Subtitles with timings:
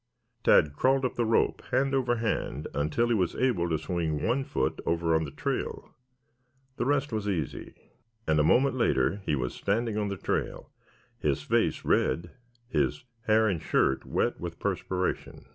[0.43, 4.43] Tad crawled up the rope hand over hand until he was able to swing one
[4.43, 5.95] foot over on the trail.
[6.77, 7.75] The rest was easy,
[8.25, 10.71] and a moment later he was standing on the trail,
[11.19, 12.31] his face red,
[12.67, 15.45] his hair and shirt wet with perspiration.